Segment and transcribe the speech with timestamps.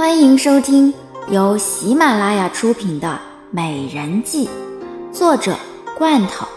[0.00, 0.94] 欢迎收听
[1.28, 3.08] 由喜马拉雅出品的
[3.50, 4.48] 《美人计》，
[5.12, 5.54] 作者
[5.98, 6.48] 罐头，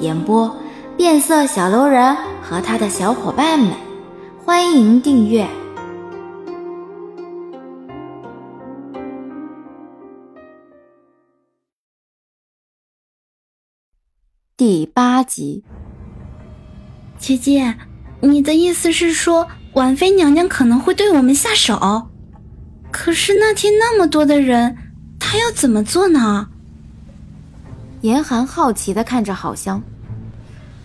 [0.00, 0.54] 演播
[0.94, 3.72] 变色小楼人和他的小伙伴们。
[4.44, 5.48] 欢迎订阅
[14.58, 15.64] 第八集。
[17.16, 17.78] 姐姐，
[18.20, 22.10] 你的意思是说，婉妃娘娘可能会对我们下手？
[22.94, 24.76] 可是那天那么多的人，
[25.18, 26.46] 他要怎么做呢？
[28.02, 29.82] 严寒好奇的看着郝香，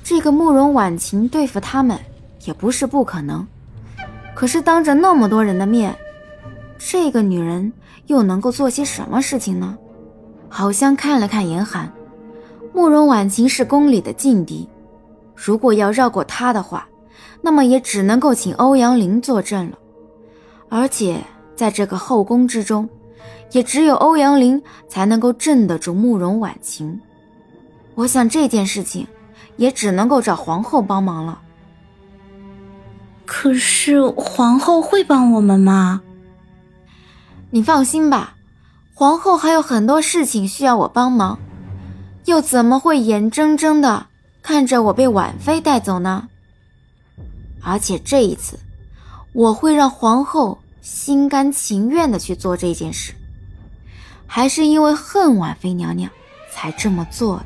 [0.04, 2.00] 这个慕容婉晴对付他们
[2.46, 3.46] 也不是不可能，
[4.34, 5.96] 可是当着那么多人的面，
[6.80, 7.72] 这个女人
[8.08, 9.78] 又能够做些什么事情呢？
[10.50, 11.94] 郝香看了看严寒，
[12.74, 14.68] 慕容婉晴是宫里的劲敌。
[15.36, 16.90] 如果要绕过她的话，
[17.40, 19.78] 那么也只能够请欧阳林坐镇了。
[20.70, 21.24] 而且
[21.60, 22.88] 在这个后宫之中，
[23.52, 26.98] 也只有欧阳林才能够镇得住慕容婉晴。
[27.96, 29.06] 我想这件事情，
[29.58, 31.42] 也只能够找皇后帮忙了。
[33.26, 36.02] 可是皇后会帮我们吗？
[37.50, 38.38] 你放心吧，
[38.94, 41.38] 皇后还有很多事情需要我帮忙，
[42.24, 44.06] 又怎么会眼睁睁的？
[44.42, 46.30] 看着我被婉妃带走呢，
[47.62, 48.58] 而且这一次，
[49.34, 53.14] 我会让皇后心甘情愿的去做这件事，
[54.26, 56.10] 还是因为恨婉妃娘娘
[56.52, 57.46] 才这么做的。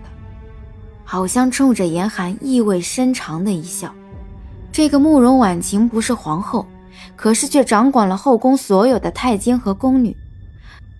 [1.06, 3.94] 好像冲着严寒意味深长的一笑。
[4.72, 6.66] 这个慕容婉晴不是皇后，
[7.16, 10.16] 可是却掌管了后宫所有的太监和宫女，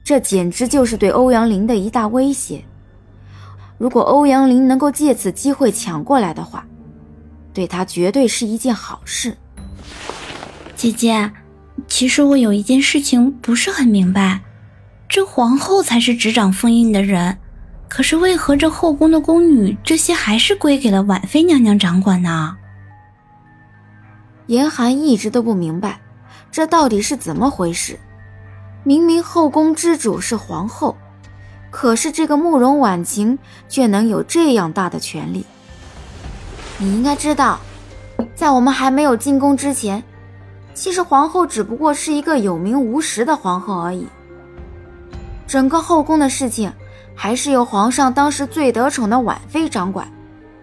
[0.04, 2.64] 这简直就是对欧阳林的一大威胁。
[3.80, 6.64] 如果欧阳林能够借此机会抢过来的话，
[7.52, 9.36] 对他绝对是一件好事。
[10.76, 11.32] 姐姐，
[11.88, 14.42] 其实我有一件事情不是很明白，
[15.10, 17.38] 这皇后才是执掌封印的人，
[17.90, 22.58] 可是为何这后宫的宫女这些还是归给了婉妃娘娘掌管呢？
[24.48, 26.00] 严寒一直都不明白，
[26.52, 28.00] 这到底是怎么回事？
[28.84, 30.96] 明明后宫之主是皇后。
[31.72, 35.44] 可是这个慕容婉晴却能有这样大的权利。
[36.78, 37.60] 你应该知道，
[38.36, 40.04] 在我们还没有进宫之前，
[40.74, 44.08] 其实皇后只不过是一个有名无实的皇后而已。
[45.48, 46.72] 整个后宫的事情
[47.16, 50.08] 还是由皇上当时最得宠的婉妃掌管，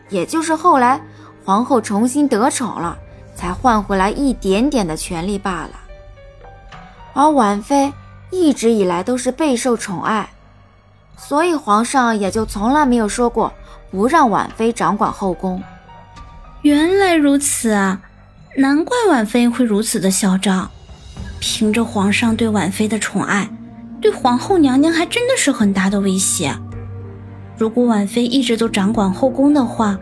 [0.08, 1.00] 也就是后来
[1.44, 2.98] 皇后重新得宠了，
[3.34, 5.70] 才换回来一点点的权利罢了。
[7.12, 7.92] 而婉妃
[8.30, 10.28] 一直以来都是备受宠爱。
[11.16, 13.52] 所以皇上也就从来没有说过
[13.90, 15.62] 不让婉妃掌管后宫。
[16.62, 18.00] 原来如此啊，
[18.56, 20.70] 难怪婉妃会如此的嚣张。
[21.38, 23.48] 凭着皇上对婉妃的宠爱，
[24.00, 26.54] 对皇后娘娘还真的是很大的威胁。
[27.56, 29.98] 如果婉妃一直都掌管后宫的话，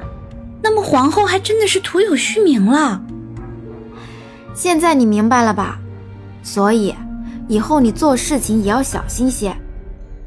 [0.62, 3.00] 那么皇后还真的是徒有虚名了。
[4.54, 5.78] 现在你明白了吧？
[6.42, 6.94] 所以
[7.46, 9.54] 以后你做事情也要小心些。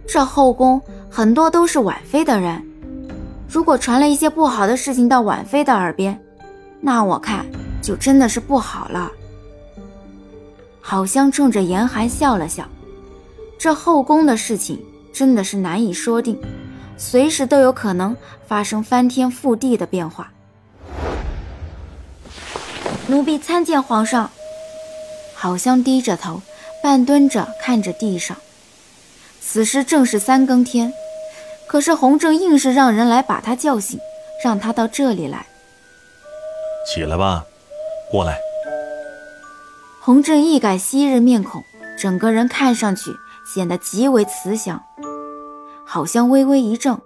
[0.08, 2.64] 这后宫很多都是婉妃的人，
[3.50, 6.18] 如果传了一些不好的事情到婉妃的耳边，
[6.80, 7.46] 那我看
[7.82, 9.12] 就真的是不好了。
[10.80, 12.68] 好香冲着严寒笑了笑，
[13.58, 14.84] 这后宫的事情
[15.14, 16.40] 真的是难以说定，
[16.98, 18.16] 随时都有可能
[18.48, 20.32] 发生翻天覆地的变化。
[23.08, 24.30] 奴婢参见皇上。
[25.36, 26.42] 好香低着头，
[26.84, 28.38] 半蹲着看着地上。
[29.40, 30.94] 此时正是三更天，
[31.68, 34.00] 可是洪正硬是让人来把他叫醒，
[34.44, 35.46] 让他到这里来。
[36.88, 37.46] 起来吧，
[38.12, 38.38] 过来。
[40.02, 41.64] 洪正一改昔日面孔，
[41.98, 43.12] 整个人看上去
[43.46, 44.82] 显得极为慈祥。
[45.86, 47.00] 好像微微一怔，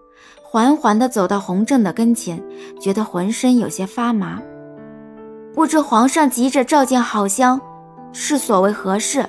[0.43, 2.41] 缓缓地走到洪正的跟前，
[2.81, 4.41] 觉得浑身有些发麻。
[5.53, 7.61] 不知皇上急着召见好香，
[8.11, 9.25] 是所为何事？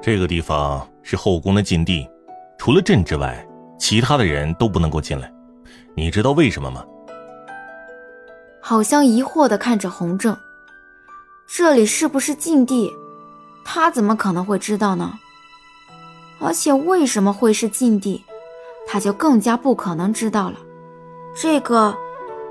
[0.00, 0.86] 这个地方。
[1.08, 2.04] 是后宫的禁地，
[2.58, 3.46] 除了朕之外，
[3.78, 5.32] 其他的人都不能够进来。
[5.94, 6.84] 你知道为什么吗？
[8.68, 10.36] 好像疑惑地看着洪正，
[11.46, 12.92] 这里是不是禁地？
[13.64, 15.12] 他怎么可能会知道呢？
[16.40, 18.24] 而且为什么会是禁地，
[18.84, 20.56] 他就更加不可能知道了。
[21.32, 21.96] 这个，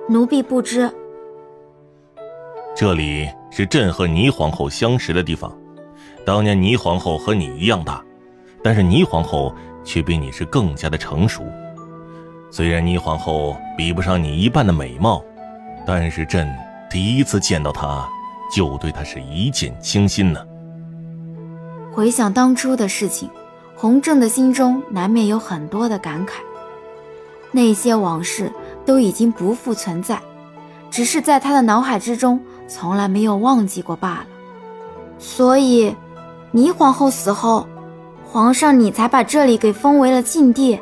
[0.08, 0.90] 奴婢不知。
[2.74, 5.54] 这里是朕和霓皇后相识的地方，
[6.26, 8.02] 当年霓皇后和你一样大。
[8.64, 9.54] 但是霓皇后
[9.84, 11.44] 却比你是更加的成熟，
[12.50, 15.22] 虽然霓皇后比不上你一半的美貌，
[15.86, 16.52] 但是朕
[16.90, 18.08] 第一次见到她，
[18.54, 20.40] 就对她是一见倾心呢。
[21.94, 23.30] 回想当初的事情，
[23.76, 26.32] 洪正的心中难免有很多的感慨。
[27.52, 28.52] 那些往事
[28.86, 30.20] 都已经不复存在，
[30.92, 34.26] 只是在他的脑海之中从来没有忘记过罢了。
[35.20, 35.96] 所以，
[36.52, 37.66] 倪皇后死后，
[38.26, 40.78] 皇上你才把这里给封为了禁地，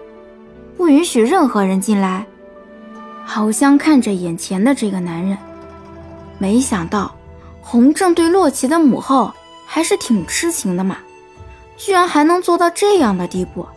[0.75, 2.25] 不允许任何人进来。
[3.25, 5.37] 好香看着眼前的这个男人，
[6.37, 7.13] 没想到
[7.61, 9.33] 洪正对洛奇的母后
[9.65, 10.97] 还是挺痴情的嘛，
[11.77, 13.67] 居然还能做到这样的地步。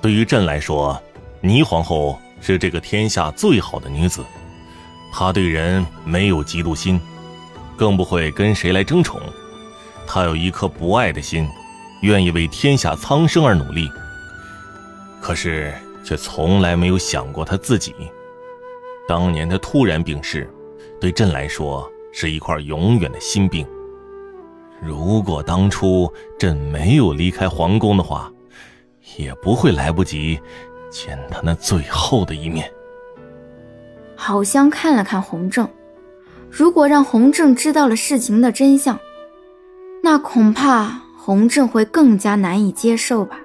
[0.00, 1.00] 对于朕来说。
[1.40, 4.24] 倪皇后是这个天下最好的女子，
[5.12, 6.98] 她对人没有嫉妒心，
[7.76, 9.20] 更不会跟谁来争宠。
[10.06, 11.46] 她有一颗不爱的心，
[12.00, 13.90] 愿意为天下苍生而努力。
[15.20, 17.94] 可是却从来没有想过他自己。
[19.08, 20.48] 当年他突然病逝，
[21.00, 23.66] 对朕来说是一块永远的心病。
[24.80, 28.30] 如果当初朕没有离开皇宫的话，
[29.16, 30.38] 也不会来不及。
[30.90, 32.70] 见他那最后的一面。
[34.14, 35.68] 好香看了看洪正，
[36.48, 38.96] 如果让洪正知道了事情的真相，
[40.04, 43.40] 那恐怕洪正会更加难以接受吧。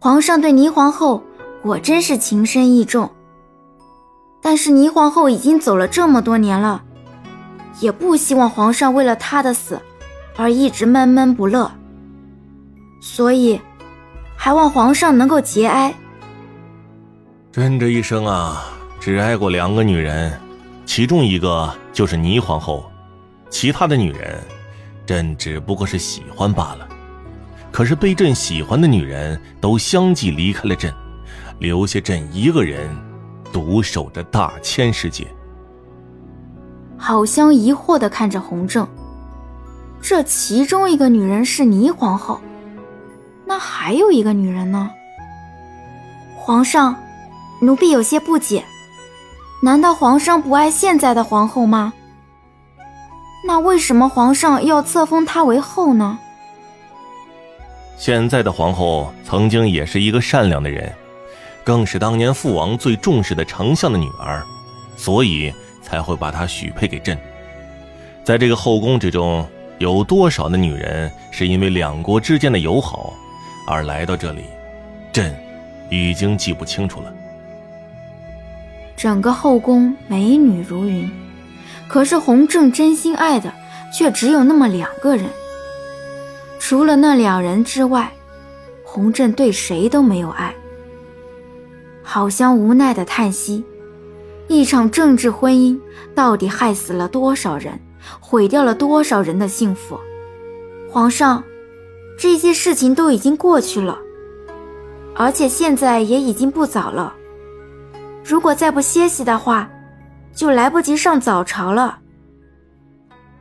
[0.00, 1.22] 皇上对倪皇后
[1.62, 3.10] 果真是情深意重，
[4.40, 6.82] 但是倪皇后已经走了这么多年了，
[7.80, 9.80] 也不希望皇上为了她的死
[10.36, 11.70] 而一直闷闷不乐，
[13.00, 13.60] 所以。
[14.40, 15.92] 还望皇上能够节哀。
[17.50, 18.62] 朕这一生啊，
[19.00, 20.32] 只爱过两个女人，
[20.86, 22.88] 其中一个就是倪皇后，
[23.50, 24.40] 其他的女人，
[25.04, 26.87] 朕只不过是喜欢罢了。
[27.78, 30.92] 可是被朕喜欢的女人都相继离开了朕，
[31.60, 32.90] 留下朕一个人，
[33.52, 35.28] 独守着大千世界。
[36.96, 38.84] 好香疑惑的看着洪正，
[40.02, 42.40] 这其中一个女人是倪皇后。
[43.46, 44.90] 那还有一个女人呢？
[46.36, 46.96] 皇上，
[47.60, 48.64] 奴婢有些不解，
[49.62, 51.92] 难道皇上不爱现在的皇后吗？
[53.46, 56.18] 那为什么皇上要册封她为后呢？
[57.98, 60.90] 现在的皇后曾经也是一个善良的人，
[61.64, 64.40] 更是当年父王最重视的丞相的女儿，
[64.96, 65.52] 所以
[65.82, 67.18] 才会把她许配给朕。
[68.22, 69.44] 在这个后宫之中，
[69.78, 73.12] 有多少的女人是因为两国之间的友好？
[73.66, 74.44] 而来到这里，
[75.12, 75.36] 朕
[75.90, 77.12] 已经记不清楚了。
[78.96, 81.10] 整个后宫美女如云，
[81.88, 83.52] 可是洪正真心爱的
[83.92, 85.26] 却只有那么两个人。
[86.68, 88.12] 除了那两人之外，
[88.84, 90.54] 洪震对谁都没有爱。
[92.02, 93.64] 好香无奈的叹息：
[94.48, 95.80] 一场政治婚姻
[96.14, 97.80] 到底害死了多少人，
[98.20, 99.98] 毁掉了多少人的幸福？
[100.90, 101.42] 皇上。
[102.18, 103.98] 这些事情都已经过去了，
[105.16, 107.14] 而且现在也已经不早了。
[108.22, 109.66] 如果再不歇息的话，
[110.34, 111.98] 就来不及上早朝了。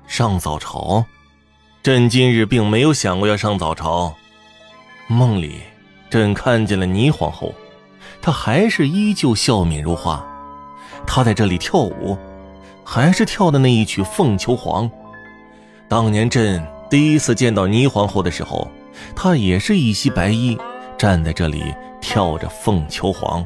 [0.07, 1.03] 上早朝？
[1.87, 4.13] 朕今日并没有想过要上早朝。
[5.07, 5.61] 梦里，
[6.09, 7.55] 朕看见了倪皇后，
[8.21, 10.21] 她还是依旧笑面如花。
[11.07, 12.17] 她在这里跳舞，
[12.83, 14.83] 还是跳的那一曲《凤求凰》。
[15.87, 16.61] 当年朕。
[16.89, 18.69] 第一次见到倪皇后的时候，
[19.15, 20.57] 她也是一袭白衣，
[20.97, 23.45] 站在这里跳着凤求凰。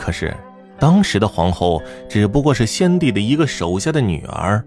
[0.00, 0.36] 可是，
[0.80, 4.64] 当时的皇后只不过是先帝的一个手下的女儿，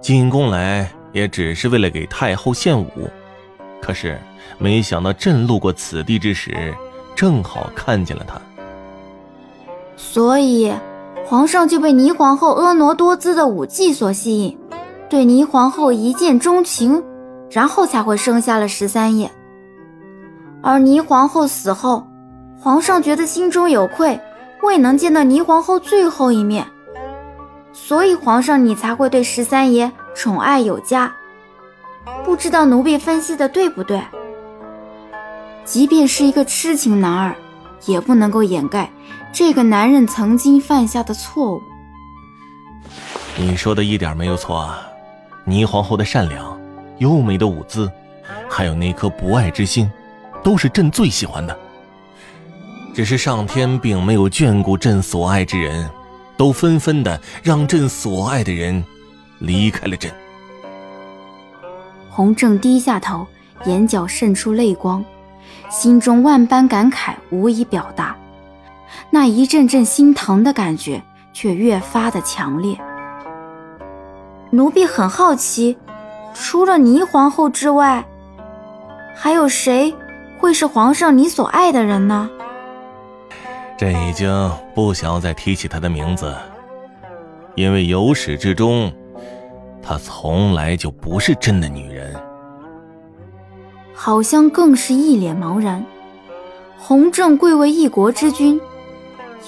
[0.00, 3.10] 进宫来也只是为了给太后献舞。
[3.80, 4.18] 可是，
[4.58, 6.74] 没想到朕路过此地之时，
[7.14, 8.40] 正好看见了她。
[9.96, 10.72] 所以，
[11.24, 14.58] 皇上就被倪皇后婀娜多姿的舞技所吸引。
[15.08, 17.02] 对倪皇后一见钟情，
[17.48, 19.30] 然后才会生下了十三爷。
[20.62, 22.04] 而倪皇后死后，
[22.58, 24.18] 皇上觉得心中有愧，
[24.62, 26.66] 未能见到倪皇后最后一面，
[27.72, 31.14] 所以皇上你才会对十三爷宠爱有加。
[32.24, 34.00] 不知道奴婢分析的对不对？
[35.64, 37.36] 即便是一个痴情男儿，
[37.84, 38.90] 也不能够掩盖
[39.32, 41.62] 这个男人曾经犯下的错误。
[43.36, 44.80] 你说的一点没有错啊。
[45.44, 46.58] 倪皇后的善良、
[46.98, 47.90] 优美的舞姿，
[48.48, 49.88] 还有那颗不爱之心，
[50.42, 51.56] 都是朕最喜欢的。
[52.94, 55.88] 只是上天并没有眷顾朕所爱之人，
[56.36, 58.82] 都纷纷的让朕所爱的人
[59.38, 60.10] 离开了朕。
[62.10, 63.26] 洪正低下头，
[63.64, 65.04] 眼角渗出泪光，
[65.68, 68.16] 心中万般感慨无以表达，
[69.10, 71.02] 那一阵阵心疼的感觉
[71.32, 72.78] 却越发的强烈。
[74.50, 75.76] 奴婢很好奇，
[76.32, 78.04] 除了霓皇后之外，
[79.14, 79.94] 还有谁
[80.38, 82.30] 会是皇上你所爱的人呢？
[83.76, 86.34] 朕已经不想再提起她的名字，
[87.56, 88.90] 因为由始至终，
[89.86, 92.12] 她从来就不是朕的女人。
[93.94, 95.84] 好像更是一脸茫然。
[96.76, 98.60] 洪正贵为一国之君，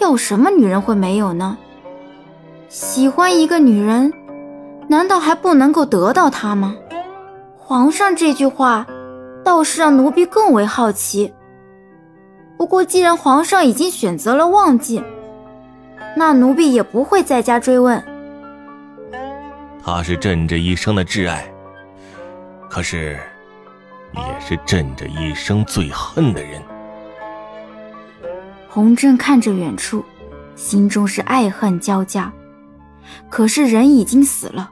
[0.01, 1.59] 要什么女人会没有呢？
[2.69, 4.13] 喜欢一个女人，
[4.87, 6.77] 难道还不能够得到她吗？
[7.57, 8.87] 皇上这句话，
[9.45, 11.33] 倒是让奴婢更为好奇。
[12.57, 15.03] 不过，既然皇上已经选择了忘记，
[16.17, 18.01] 那奴婢也不会再加追问。
[19.91, 21.51] 她是朕这一生的挚爱，
[22.69, 23.19] 可是，
[24.13, 26.63] 也是朕这一生最恨的人。
[28.69, 30.05] 洪正看着远处，
[30.55, 32.31] 心中是爱恨交加。
[33.31, 34.69] 可是人已经死了，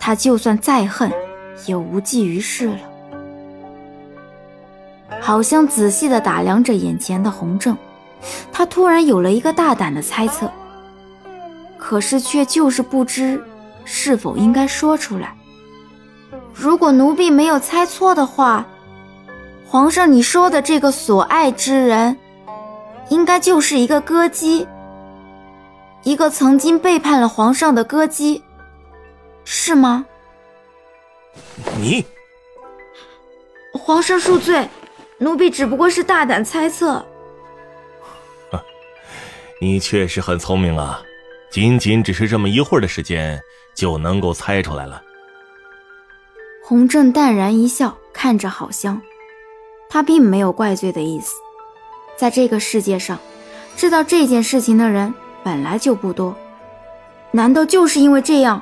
[0.00, 1.12] 他就算再恨，
[1.66, 2.80] 也无济于事了。
[5.20, 7.78] 好像仔细的打量着眼前的洪正，
[8.52, 10.50] 他突然有了一个大胆的猜测，
[11.78, 13.40] 可是却就是不知
[13.90, 15.34] 是否应该说出来。
[16.52, 18.66] 如果奴婢没有猜错的话，
[19.66, 22.18] 皇上你说的这个所爱之人，
[23.08, 24.68] 应该就是一个歌姬，
[26.02, 28.42] 一个曾经背叛了皇上的歌姬，
[29.44, 30.04] 是吗？
[31.80, 32.04] 你，
[33.72, 34.68] 皇上恕罪。
[35.20, 37.04] 奴婢只不过是大胆猜测。
[39.60, 41.02] 你确实很聪明啊，
[41.50, 43.40] 仅仅只是这么一会儿的时间
[43.74, 45.02] 就能够猜出来了。
[46.64, 49.00] 洪正淡然一笑，看着好香，
[49.88, 51.32] 他并没有怪罪的意思。
[52.16, 53.18] 在这个世界上，
[53.76, 56.36] 知道这件事情的人本来就不多，
[57.30, 58.60] 难道就是因为这样，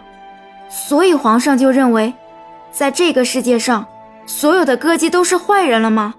[0.70, 2.14] 所以皇上就认为，
[2.70, 3.84] 在这个世界上，
[4.26, 6.14] 所有的歌姬都是坏人了吗？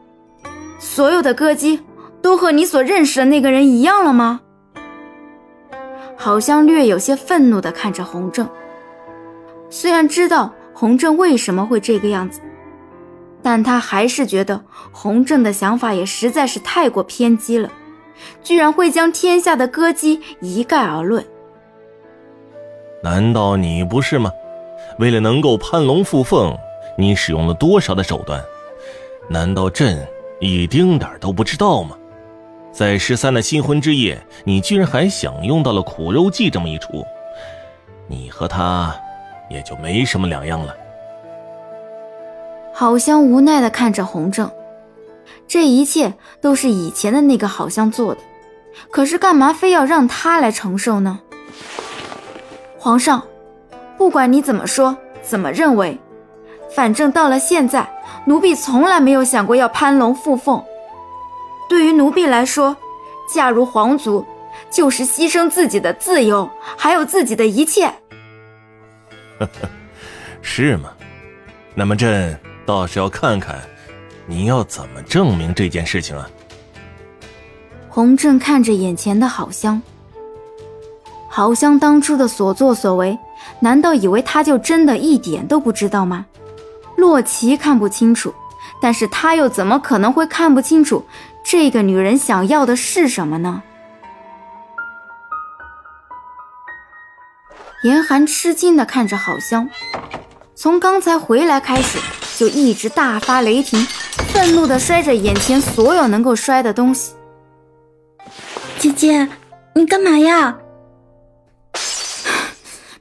[0.79, 1.81] 所有的歌姬
[2.21, 4.41] 都和你所认识的那个人一样了吗？
[6.17, 8.49] 好像略有些愤怒地看着洪正。
[9.69, 12.41] 虽然知道洪正为什么会这个样子，
[13.41, 17.69] 但他还是觉得洪正的想法也实在是太过偏激了，
[18.43, 21.25] 居然会将天下的歌姬一概而论。
[23.03, 24.31] 难道你不是吗？
[24.99, 26.57] 为了能够攀龙附凤，
[26.97, 28.43] 你使用了多少的手段？
[29.29, 30.07] 难道朕？
[30.39, 31.96] 一丁点都不知道吗？
[32.71, 37.03] 在十三的新婚之夜，你居然还享用到了苦肉计这么一出，
[38.07, 38.95] 你和他
[39.49, 40.75] 也就没什么两样了。
[42.73, 44.51] 好香无奈的看着洪正，
[45.47, 48.21] 这一切都是以前的那个好香做的，
[48.91, 51.19] 可是干嘛非要让他来承受呢？
[52.77, 53.23] 皇上，
[53.97, 55.97] 不管你怎么说，怎么认为。
[56.75, 57.89] 反正到了现在，
[58.25, 60.63] 奴婢从来没有想过要攀龙附凤。
[61.67, 62.75] 对于奴婢来说，
[63.27, 64.25] 嫁入皇族
[64.69, 67.85] 就是牺牲自己的自由，还有自己的一切。
[69.39, 69.69] 呵呵，
[70.41, 70.89] 是吗？
[71.75, 73.59] 那么朕倒是要看看，
[74.25, 76.29] 你要怎么证明这件事情啊？
[77.89, 79.81] 洪震看着眼前的好香，
[81.27, 83.17] 好香当初的所作所为，
[83.59, 86.25] 难道以为他就真的一点都不知道吗？
[86.95, 88.33] 洛奇看不清楚，
[88.81, 91.05] 但是他又怎么可能会看不清楚
[91.49, 93.63] 这个女人想要的是什么呢？
[97.83, 99.69] 严寒吃惊的看着郝香，
[100.55, 101.99] 从刚才回来开始
[102.35, 103.87] 就一直大发雷霆，
[104.33, 107.15] 愤怒的摔着眼前所有能够摔的东西。
[108.77, 109.29] 姐姐，
[109.73, 110.57] 你干嘛呀？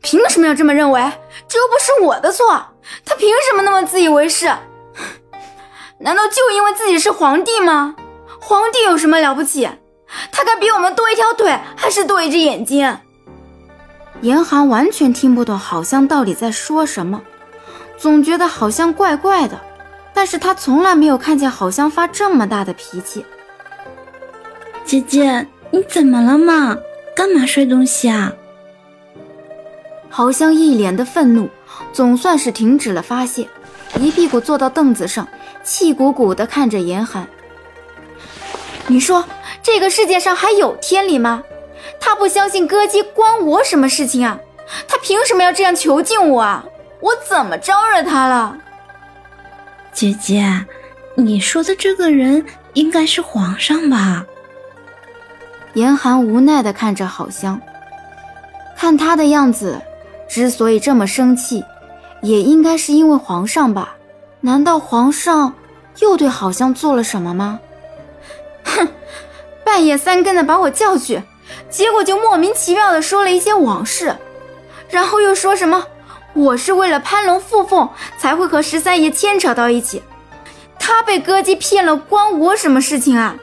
[0.03, 1.01] 凭什么要这么认为？
[1.49, 2.65] 这又不是我的错。
[3.05, 4.47] 他凭什么那么自以为是？
[5.99, 7.97] 难道就因为自己是皇帝吗？
[8.49, 9.69] 皇帝有什么了不起？
[10.31, 12.97] 他该比我们多一条腿，还是多一只眼睛？
[14.21, 17.21] 严寒完全听不懂好香到底在说什么，
[17.99, 19.61] 总觉得好像怪怪的。
[20.15, 23.27] 但是他从来没有看见好香发这么大的脾气。
[24.85, 26.79] 姐姐，你怎么了嘛？
[27.17, 28.33] 干嘛摔东西啊？
[30.09, 31.51] 好香一脸的愤怒。
[31.93, 33.49] 总算是停止了发泄，
[33.99, 35.27] 一屁股坐到凳子上，
[35.65, 37.27] 气鼓鼓地看着严寒。
[38.89, 39.25] 你说
[39.63, 41.43] 这个世界上还有天理吗？
[42.01, 44.39] 他不相信歌姬，关我什么事情啊？
[44.87, 46.65] 他凭什么要这样囚禁我啊？
[47.01, 48.57] 我怎么招惹他了？
[49.93, 50.65] 姐姐，
[51.15, 54.25] 你说的这个人应该是皇上吧？
[55.75, 57.61] 严寒无奈的看着郝香，
[58.77, 59.81] 看他的样子。
[60.29, 61.65] 之所以这么生气，
[62.21, 63.97] 也应该是因为皇上吧？
[64.41, 65.55] 难道皇上
[66.01, 67.61] 又对好香做了什么吗？
[68.67, 68.89] 哼，
[69.65, 71.23] 半夜三更的把我叫去，
[71.71, 74.17] 结果就莫名其妙的说了一些往事，
[74.91, 75.87] 然后又说什么
[76.35, 80.03] 我是为了攀龙附凤才会和十三爷牵扯到一起，
[80.79, 83.37] 他被歌姬骗了，关我什么事情啊？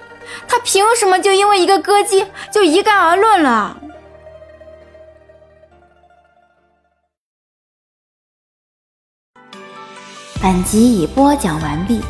[0.47, 3.77] 他凭什么就因为一个歌姬就一概而论了？
[10.41, 12.01] 本集已播讲完毕。